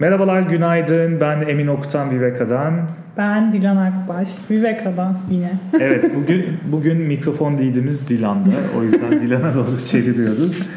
Merhabalar, 0.00 0.42
günaydın. 0.42 1.20
Ben 1.20 1.40
Emin 1.48 1.66
Oktan 1.66 2.10
Viveka'dan. 2.10 2.74
Ben 3.16 3.52
Dilan 3.52 3.76
Akbaş, 3.76 4.28
Viveka'dan 4.50 5.18
yine. 5.30 5.52
evet, 5.80 6.10
bugün 6.16 6.46
bugün 6.72 6.96
mikrofon 6.96 7.58
değdiğimiz 7.58 8.08
Dilan'da. 8.08 8.50
O 8.78 8.82
yüzden 8.82 9.10
Dilan'a 9.20 9.54
doğru 9.54 9.78
çeviriyoruz. 9.86 10.70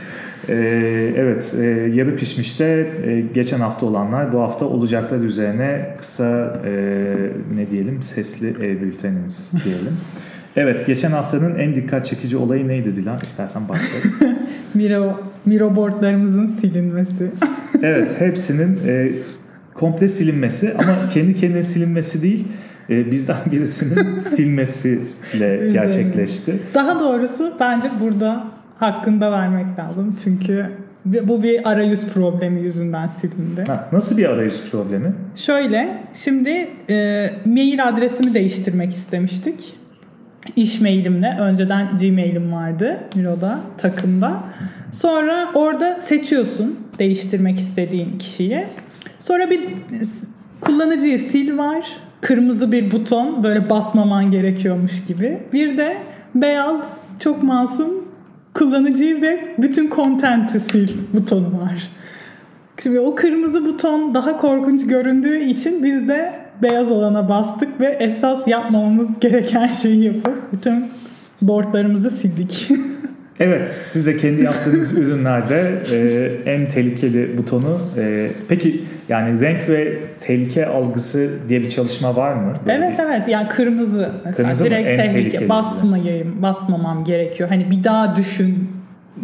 Ee, 0.49 1.13
evet, 1.17 1.55
e, 1.59 1.65
yarı 1.93 2.15
pişmişte 2.15 2.65
e, 3.05 3.21
geçen 3.21 3.59
hafta 3.59 3.85
olanlar 3.85 4.33
bu 4.33 4.41
hafta 4.41 4.65
olacaklar 4.65 5.19
üzerine 5.19 5.95
kısa 5.99 6.61
e, 6.65 6.71
ne 7.55 7.69
diyelim 7.69 8.03
sesli 8.03 8.47
ev 8.47 8.81
bültenimiz 8.81 9.53
diyelim. 9.65 9.97
Evet, 10.55 10.87
geçen 10.87 11.11
haftanın 11.11 11.55
en 11.55 11.75
dikkat 11.75 12.05
çekici 12.05 12.37
olayı 12.37 12.67
neydi 12.67 12.95
Dilan? 12.95 13.17
İstersen 13.23 13.69
başlayalım. 13.69 14.39
Miro, 14.73 15.19
Miro 15.45 15.75
boardlarımızın 15.75 16.47
silinmesi. 16.47 17.31
evet, 17.83 18.11
hepsinin 18.19 18.79
e, 18.87 19.11
komple 19.73 20.07
silinmesi 20.07 20.73
ama 20.73 20.95
kendi 21.13 21.35
kendine 21.35 21.63
silinmesi 21.63 22.21
değil, 22.21 22.47
e, 22.89 23.11
bizden 23.11 23.37
birisinin 23.51 24.13
silmesiyle 24.13 25.71
gerçekleşti. 25.73 26.59
Daha 26.73 26.99
doğrusu 26.99 27.53
bence 27.59 27.89
burada 28.01 28.43
hakkında 28.77 29.31
vermek 29.31 29.79
lazım. 29.79 30.17
Çünkü 30.23 30.65
bu 31.05 31.43
bir 31.43 31.71
arayüz 31.71 32.07
problemi 32.07 32.61
yüzünden 32.61 33.07
silindi. 33.07 33.63
Ha, 33.67 33.89
nasıl 33.91 34.17
bir 34.17 34.25
arayüz 34.29 34.71
problemi? 34.71 35.13
Şöyle, 35.35 36.03
şimdi 36.13 36.67
e, 36.89 37.29
mail 37.45 37.87
adresimi 37.87 38.33
değiştirmek 38.33 38.89
istemiştik 38.91 39.82
iş 40.55 40.81
mailimle. 40.81 41.37
Önceden 41.39 41.87
Gmail'im 41.97 42.53
vardı 42.53 42.99
Miro'da, 43.15 43.59
takımda. 43.77 44.43
Sonra 44.91 45.51
orada 45.53 46.01
seçiyorsun 46.01 46.79
değiştirmek 46.99 47.57
istediğin 47.57 48.17
kişiyi. 48.17 48.65
Sonra 49.19 49.49
bir 49.49 49.61
kullanıcıyı 50.61 51.19
sil 51.29 51.49
var. 51.57 51.85
Kırmızı 52.21 52.71
bir 52.71 52.91
buton 52.91 53.43
böyle 53.43 53.69
basmaman 53.69 54.31
gerekiyormuş 54.31 55.05
gibi. 55.05 55.39
Bir 55.53 55.77
de 55.77 55.97
beyaz 56.35 56.81
çok 57.19 57.43
masum 57.43 58.07
kullanıcıyı 58.53 59.21
ve 59.21 59.55
bütün 59.57 59.89
content'i 59.89 60.59
sil 60.69 60.91
butonu 61.13 61.61
var. 61.61 61.89
Şimdi 62.83 62.99
o 62.99 63.15
kırmızı 63.15 63.65
buton 63.65 64.15
daha 64.15 64.37
korkunç 64.37 64.87
göründüğü 64.87 65.39
için 65.39 65.83
biz 65.83 66.07
de 66.07 66.42
beyaz 66.61 66.91
olana 66.91 67.29
bastık 67.29 67.79
ve 67.79 67.85
esas 67.85 68.47
yapmamamız 68.47 69.19
gereken 69.19 69.67
şeyi 69.67 70.03
yapıp 70.03 70.53
bütün 70.53 70.85
boardlarımızı 71.41 72.09
sildik. 72.09 72.69
evet 73.39 73.69
siz 73.69 74.05
de 74.05 74.17
kendi 74.17 74.43
yaptığınız 74.43 74.97
ürünlerde 74.99 75.81
e, 75.91 76.51
en 76.51 76.69
tehlikeli 76.69 77.37
butonu 77.37 77.81
e, 77.97 78.31
peki 78.47 78.83
yani 79.09 79.41
renk 79.41 79.69
ve 79.69 79.97
tehlike 80.21 80.65
algısı 80.65 81.29
diye 81.49 81.61
bir 81.61 81.69
çalışma 81.69 82.15
var 82.15 82.33
mı? 82.33 82.53
Böyle 82.67 82.85
evet 82.85 82.99
bir... 82.99 83.03
evet 83.03 83.27
yani 83.27 83.47
kırmızı 83.47 84.11
mesela 84.25 84.35
kırmızı 84.35 84.65
direkt 84.65 84.97
tehlike 84.97 85.49
basmayayım 85.49 86.41
basmamam 86.41 87.03
gerekiyor. 87.03 87.49
Hani 87.49 87.71
bir 87.71 87.83
daha 87.83 88.15
düşün 88.15 88.69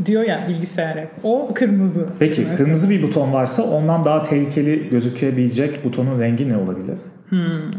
diyor 0.06 0.24
ya 0.24 0.46
bilgisayar 0.50 0.98
hep. 0.98 1.10
O 1.24 1.52
kırmızı. 1.54 2.08
Peki 2.20 2.42
mesela. 2.42 2.58
kırmızı 2.58 2.90
bir 2.90 3.04
buton 3.04 3.34
varsa 3.34 3.64
ondan 3.64 4.06
daha 4.06 4.24
tehlikeli 4.24 4.90
gözükebilecek 4.90 5.86
butonun 5.86 6.20
rengi 6.20 6.50
ne 6.50 6.58
olabilir? 6.58 6.98
Hmm. 7.30 7.72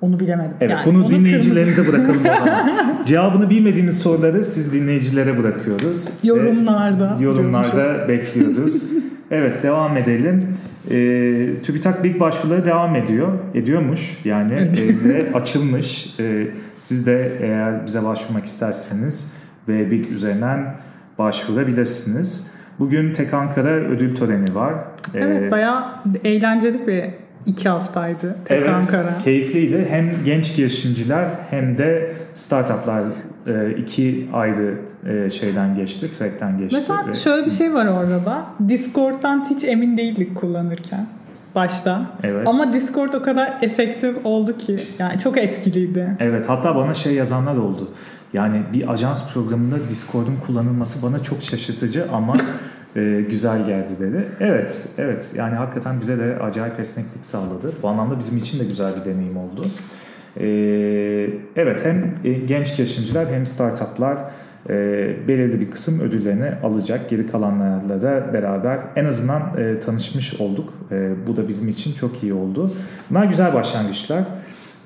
Onu 0.00 0.20
bilemedim. 0.20 0.56
Evet, 0.60 0.70
yani 0.70 0.84
bunu 0.86 1.10
dinleyicilerinize 1.10 1.84
kırmızı... 1.84 2.06
bırakalım 2.06 2.20
o 2.20 2.46
zaman. 2.46 3.04
Cevabını 3.06 3.50
bilmediğimiz 3.50 3.98
soruları 3.98 4.44
siz 4.44 4.72
dinleyicilere 4.72 5.38
bırakıyoruz. 5.38 6.08
Yorumlarda. 6.22 7.16
Ee, 7.20 7.22
yorumlarda 7.22 8.08
bekliyoruz. 8.08 8.90
evet, 9.30 9.62
devam 9.62 9.96
edelim. 9.96 10.58
Ee, 10.90 11.62
TÜBİTAK 11.62 12.04
Big 12.04 12.20
başvuruları 12.20 12.66
devam 12.66 12.96
ediyor. 12.96 13.28
Ediyormuş 13.54 14.18
yani 14.24 14.52
e, 14.52 15.08
ve 15.08 15.32
açılmış. 15.34 16.20
E, 16.20 16.48
siz 16.78 17.06
de 17.06 17.38
eğer 17.40 17.86
bize 17.86 18.04
başvurmak 18.04 18.44
isterseniz 18.44 19.32
ve 19.68 19.90
Big 19.90 20.10
üzerinden 20.10 20.74
başvurabilirsiniz. 21.18 22.52
Bugün 22.78 23.12
Tek 23.12 23.34
Ankara 23.34 23.70
ödül 23.70 24.16
töreni 24.16 24.54
var. 24.54 24.74
Evet, 25.14 25.42
ee, 25.42 25.50
bayağı 25.50 25.84
eğlenceli 26.24 26.86
bir 26.86 27.04
iki 27.46 27.68
haftaydı 27.68 28.36
Tek 28.44 28.58
evet, 28.58 28.70
Ankara. 28.70 29.18
keyifliydi. 29.24 29.86
Hem 29.90 30.24
genç 30.24 30.56
girişimciler 30.56 31.28
hem 31.50 31.78
de 31.78 32.16
startuplar 32.34 33.04
e, 33.46 33.70
iki 33.78 34.28
ayrı 34.32 34.78
e, 35.06 35.30
şeyden 35.30 35.76
geçti, 35.76 36.18
track'ten 36.18 36.58
geçti. 36.58 36.76
Mesela 36.76 37.08
ve... 37.08 37.14
şöyle 37.14 37.46
bir 37.46 37.50
şey 37.50 37.74
var 37.74 37.86
orada 37.86 38.24
da. 38.24 38.46
Discord'dan 38.68 39.44
hiç 39.50 39.64
emin 39.64 39.96
değildik 39.96 40.34
kullanırken 40.34 41.06
başta. 41.54 42.06
Evet. 42.22 42.48
Ama 42.48 42.72
Discord 42.72 43.12
o 43.12 43.22
kadar 43.22 43.58
efektif 43.62 44.16
oldu 44.24 44.56
ki 44.56 44.80
yani 44.98 45.18
çok 45.18 45.38
etkiliydi. 45.38 46.16
Evet 46.20 46.48
hatta 46.48 46.76
bana 46.76 46.94
şey 46.94 47.14
yazanlar 47.14 47.56
oldu. 47.56 47.88
Yani 48.32 48.62
bir 48.72 48.92
ajans 48.92 49.32
programında 49.32 49.76
Discord'un 49.90 50.36
kullanılması 50.46 51.06
bana 51.06 51.22
çok 51.22 51.42
şaşırtıcı 51.42 52.06
ama 52.12 52.36
e, 52.96 53.24
güzel 53.30 53.66
geldi 53.66 53.92
dedi. 54.00 54.24
Evet, 54.40 54.88
evet. 54.98 55.32
Yani 55.36 55.54
hakikaten 55.54 56.00
bize 56.00 56.18
de 56.18 56.38
acayip 56.42 56.80
esneklik 56.80 57.26
sağladı. 57.26 57.72
Bu 57.82 57.88
anlamda 57.88 58.18
bizim 58.18 58.38
için 58.38 58.60
de 58.60 58.64
güzel 58.64 58.92
bir 59.00 59.10
deneyim 59.10 59.36
oldu. 59.36 59.70
E, 60.36 60.46
evet, 61.56 61.84
hem 61.84 62.14
e, 62.24 62.32
genç 62.32 62.76
girişimciler 62.76 63.26
hem 63.26 63.46
startuplar 63.46 64.18
e, 64.68 64.74
belirli 65.28 65.60
bir 65.60 65.70
kısım 65.70 66.00
ödüllerini 66.00 66.52
alacak. 66.62 67.10
Geri 67.10 67.30
kalanlarla 67.30 68.02
da 68.02 68.32
beraber 68.32 68.80
en 68.96 69.04
azından 69.04 69.42
e, 69.58 69.80
tanışmış 69.80 70.40
olduk. 70.40 70.74
E, 70.90 71.10
bu 71.26 71.36
da 71.36 71.48
bizim 71.48 71.68
için 71.68 71.92
çok 71.92 72.22
iyi 72.22 72.34
oldu. 72.34 72.72
Bunlar 73.10 73.24
güzel 73.24 73.54
başlangıçlar. 73.54 74.24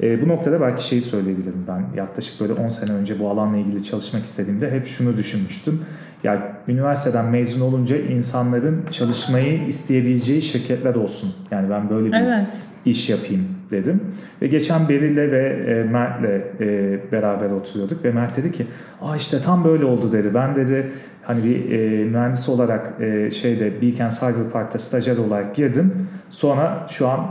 E, 0.02 0.22
bu 0.22 0.28
noktada 0.28 0.60
belki 0.60 0.86
şeyi 0.88 1.02
söyleyebilirim 1.02 1.64
ben. 1.68 1.84
Yaklaşık 1.96 2.40
böyle 2.40 2.52
10 2.52 2.68
sene 2.68 2.92
önce 2.92 3.18
bu 3.18 3.30
alanla 3.30 3.56
ilgili 3.56 3.84
çalışmak 3.84 4.24
istediğimde 4.24 4.70
hep 4.70 4.86
şunu 4.86 5.16
düşünmüştüm. 5.16 5.80
Ya 6.26 6.42
üniversiteden 6.68 7.24
mezun 7.24 7.66
olunca 7.66 7.96
insanların 7.96 8.84
çalışmayı 8.90 9.66
isteyebileceği 9.66 10.42
şirketler 10.42 10.94
olsun. 10.94 11.34
Yani 11.50 11.70
ben 11.70 11.90
böyle 11.90 12.08
bir 12.08 12.16
evet. 12.16 12.62
iş 12.84 13.10
yapayım 13.10 13.44
dedim. 13.70 14.00
Ve 14.42 14.46
geçen 14.46 14.88
Beril'le 14.88 15.32
ve 15.32 15.48
e, 15.48 15.82
Mert'le 15.90 16.60
e, 16.60 16.98
beraber 17.12 17.50
oturuyorduk 17.50 18.04
ve 18.04 18.12
Mert 18.12 18.36
dedi 18.36 18.52
ki 18.52 18.66
aa 19.02 19.16
işte 19.16 19.38
tam 19.40 19.64
böyle 19.64 19.84
oldu 19.84 20.12
dedi. 20.12 20.34
Ben 20.34 20.56
dedi 20.56 20.90
hani 21.22 21.44
bir 21.44 21.72
e, 21.72 22.04
mühendis 22.04 22.48
olarak 22.48 23.00
e, 23.00 23.30
şeyde 23.30 23.82
Beacon 23.82 24.08
Cyber 24.08 24.50
Park'ta 24.52 24.78
stajyer 24.78 25.16
olarak 25.16 25.56
girdim. 25.56 26.08
Sonra 26.30 26.86
şu 26.90 27.08
an 27.08 27.26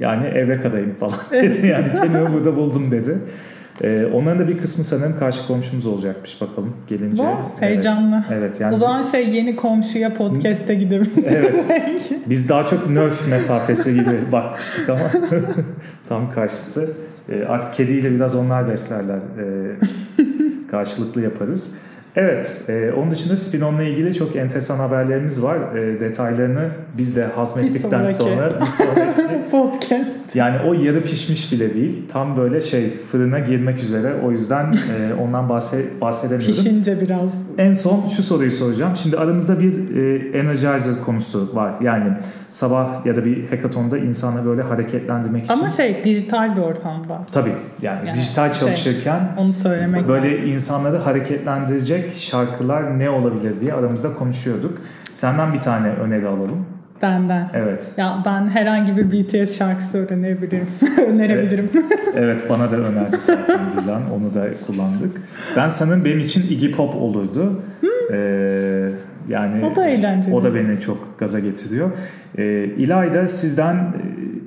yani 0.00 0.26
Evreka'dayım 0.26 0.94
falan 0.94 1.18
dedi. 1.32 1.66
Yani 1.66 1.86
kendimi 1.94 2.32
burada 2.32 2.56
buldum 2.56 2.90
dedi. 2.90 3.18
Ee, 3.82 4.06
onların 4.14 4.38
da 4.38 4.48
bir 4.48 4.58
kısmı 4.58 4.84
sanırım 4.84 5.18
karşı 5.18 5.46
komşumuz 5.46 5.86
olacakmış 5.86 6.40
bakalım 6.40 6.74
gelince. 6.88 7.16
Wow, 7.16 7.42
evet. 7.48 7.62
heyecanlı. 7.62 8.24
Evet 8.30 8.60
yani. 8.60 8.74
O 8.74 8.76
zaman 8.76 9.02
şey 9.02 9.28
yeni 9.28 9.56
komşuya 9.56 10.14
podcast'e 10.14 10.74
gidebiliriz. 10.74 11.70
evet. 11.70 12.10
Biz 12.26 12.48
daha 12.48 12.66
çok 12.66 12.90
nerf 12.90 13.28
mesafesi 13.28 13.94
gibi 13.94 14.32
bakmıştık 14.32 14.88
ama 14.88 15.10
tam 16.08 16.30
karşısı. 16.30 16.90
Ee, 17.28 17.44
artık 17.44 17.74
kediyle 17.74 18.10
biraz 18.14 18.34
onlar 18.34 18.68
beslerler. 18.68 19.16
Ee, 19.18 19.76
karşılıklı 20.70 21.22
yaparız. 21.22 21.78
Evet, 22.16 22.64
e, 22.68 22.92
onun 22.92 23.10
dışında 23.10 23.36
Spinon'la 23.36 23.82
ilgili 23.82 24.14
çok 24.14 24.36
enteresan 24.36 24.78
haberlerimiz 24.78 25.42
var. 25.42 25.76
E, 25.76 26.00
detaylarını 26.00 26.70
biz 26.98 27.16
de 27.16 27.24
hazmettikten 27.24 28.02
bir 28.02 28.06
sonra 28.06 28.60
bir 28.60 28.66
sonraki 28.66 29.22
podcast. 29.50 30.10
Yani 30.34 30.56
o 30.66 30.72
yarı 30.72 31.04
pişmiş 31.04 31.52
bile 31.52 31.74
değil. 31.74 32.02
Tam 32.12 32.36
böyle 32.36 32.60
şey 32.60 32.90
fırına 33.12 33.38
girmek 33.38 33.82
üzere. 33.82 34.14
O 34.24 34.30
yüzden 34.30 34.72
e, 34.72 35.14
ondan 35.22 35.48
bahse, 35.48 35.84
bahsedemiyorum. 36.00 36.54
Pişince 36.54 37.00
biraz. 37.00 37.30
En 37.58 37.72
son 37.72 38.08
şu 38.08 38.22
soruyu 38.22 38.50
soracağım. 38.50 38.92
Şimdi 38.96 39.16
aramızda 39.16 39.60
bir 39.60 39.96
e, 39.96 40.38
energizer 40.38 41.04
konusu 41.06 41.56
var. 41.56 41.74
Yani 41.80 42.12
sabah 42.50 43.06
ya 43.06 43.16
da 43.16 43.24
bir 43.24 43.48
hackathonda 43.48 43.98
insanı 43.98 44.46
böyle 44.46 44.62
hareketlendirmek 44.62 45.44
için. 45.44 45.54
Ama 45.54 45.70
şey 45.70 46.04
dijital 46.04 46.56
bir 46.56 46.60
ortamda. 46.60 47.20
Tabii 47.32 47.52
yani, 47.82 48.08
yani 48.08 48.16
dijital 48.18 48.52
şey, 48.52 48.60
çalışırken 48.60 49.18
şey, 49.18 49.44
onu 49.44 49.52
söylemek 49.52 50.08
böyle 50.08 50.32
lazım. 50.32 50.46
insanları 50.46 50.96
hareketlendirecek 50.96 52.01
şarkılar 52.14 52.98
ne 52.98 53.10
olabilir 53.10 53.60
diye 53.60 53.74
aramızda 53.74 54.14
konuşuyorduk. 54.14 54.78
Senden 55.12 55.52
bir 55.52 55.60
tane 55.60 55.88
öneri 55.88 56.26
alalım. 56.26 56.66
Benden. 57.02 57.50
Evet. 57.54 57.92
Ya 57.96 58.22
ben 58.24 58.48
herhangi 58.48 58.96
bir 58.96 59.12
BTS 59.12 59.58
şarkısı 59.58 59.98
öğrenebilirim. 59.98 60.66
önerebilirim. 61.08 61.70
Evet, 61.74 62.14
evet 62.14 62.50
bana 62.50 62.70
da 62.70 62.76
önerdi 62.76 63.18
zaten 63.18 63.60
Dilan. 63.82 64.02
Onu 64.10 64.34
da 64.34 64.46
kullandık. 64.66 65.22
Ben 65.56 65.68
sanırım 65.68 66.04
benim 66.04 66.18
için 66.18 66.42
Iggy 66.42 66.70
Pop 66.70 66.94
olurdu. 66.94 67.62
Hmm. 67.80 67.90
Ee, 68.12 68.90
yani 69.28 69.64
o 69.64 69.76
da 69.76 69.88
eğlenceli. 69.88 70.34
O 70.34 70.42
da 70.42 70.54
beni 70.54 70.80
çok 70.80 71.18
gaza 71.18 71.38
getiriyor. 71.40 71.90
Ee, 72.38 72.64
İlayda 72.64 73.26
sizden 73.26 73.94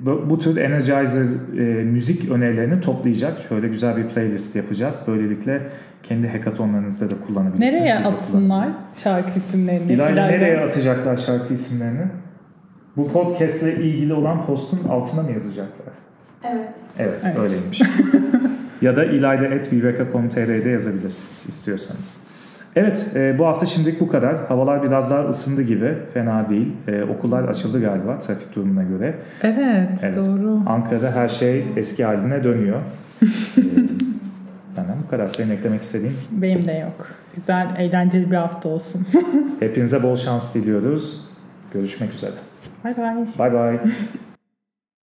bu 0.06 0.38
tür 0.38 0.56
Energizer 0.56 1.24
e, 1.58 1.62
müzik 1.84 2.30
önerilerini 2.30 2.80
toplayacak. 2.80 3.40
Şöyle 3.48 3.68
güzel 3.68 3.96
bir 3.96 4.08
playlist 4.08 4.56
yapacağız. 4.56 5.04
Böylelikle 5.08 5.62
kendi 6.02 6.28
hackathonlarınızda 6.28 7.10
da 7.10 7.14
kullanabilirsiniz. 7.26 7.74
Nereye 7.74 7.94
atsınlar 7.94 8.68
şarkı 8.94 9.38
isimlerini? 9.38 9.92
İlayda 9.92 10.26
nereye 10.26 10.60
atacaklar 10.60 11.16
şarkı 11.16 11.54
isimlerini? 11.54 12.06
Bu 12.96 13.12
podcastle 13.12 13.74
ilgili 13.74 14.14
olan 14.14 14.46
postun 14.46 14.88
altına 14.88 15.22
mı 15.22 15.32
yazacaklar? 15.32 15.94
Evet. 16.44 16.68
Evet, 16.98 17.24
Evet. 17.24 17.38
öyleymiş. 17.38 17.82
ya 18.82 18.96
da 18.96 19.04
ilayda.bbk.com.tr'de 19.04 20.68
yazabilirsiniz 20.68 21.46
istiyorsanız. 21.48 22.26
Evet, 22.76 23.12
e, 23.16 23.38
bu 23.38 23.46
hafta 23.46 23.66
şimdilik 23.66 24.00
bu 24.00 24.08
kadar. 24.08 24.46
Havalar 24.46 24.82
biraz 24.82 25.10
daha 25.10 25.28
ısındı 25.28 25.62
gibi, 25.62 25.94
fena 26.14 26.48
değil. 26.48 26.72
E, 26.88 27.02
okullar 27.04 27.44
açıldı 27.48 27.80
galiba 27.80 28.18
trafik 28.18 28.54
durumuna 28.56 28.82
göre. 28.82 29.14
Evet, 29.42 30.00
Evet. 30.02 30.16
doğru. 30.16 30.60
Ankara'da 30.66 31.10
her 31.12 31.28
şey 31.28 31.64
eski 31.76 32.04
haline 32.04 32.44
dönüyor. 32.44 32.80
e, 33.22 33.62
benden 34.76 34.96
bu 35.04 35.10
kadar. 35.10 35.28
Senin 35.28 35.50
eklemek 35.50 35.82
istediğin. 35.82 36.14
Benim 36.30 36.64
de 36.64 36.72
yok. 36.72 37.06
Güzel, 37.34 37.66
eğlenceli 37.78 38.30
bir 38.30 38.36
hafta 38.36 38.68
olsun. 38.68 39.06
Hepinize 39.60 40.02
bol 40.02 40.16
şans 40.16 40.54
diliyoruz. 40.54 41.26
Görüşmek 41.72 42.14
üzere. 42.14 42.32
Bay 42.84 42.96
bay. 42.96 43.14
Bay 43.38 43.52
bay. 43.52 43.78